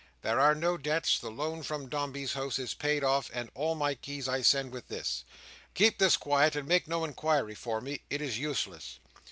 [0.23, 3.93] There are no debts, the loan from Dombey's House is paid off and all my
[3.93, 5.23] keys I send with this.
[5.75, 8.97] Keep this quiet, and make no inquiry for me; it is useless.